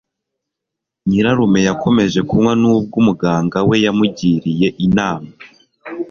Nyirarume 1.07 1.59
yakomeje 1.69 2.19
kunywa 2.29 2.53
nubwo 2.61 2.95
umuganga 3.01 3.57
we 3.67 3.75
yamugiriye 3.85 4.67
inama. 4.85 5.29